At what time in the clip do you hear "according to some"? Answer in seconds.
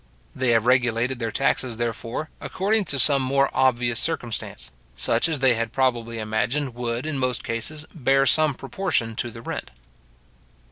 2.41-3.21